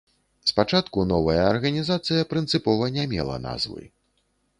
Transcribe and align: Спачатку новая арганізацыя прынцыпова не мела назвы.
Спачатку 0.51 1.03
новая 1.11 1.43
арганізацыя 1.49 2.23
прынцыпова 2.31 2.87
не 2.97 3.05
мела 3.13 3.37
назвы. 3.45 3.83